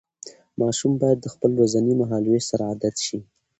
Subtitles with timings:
[0.59, 3.19] ماشوم باید د خپل ورځني مهالوېش سره عادت شي.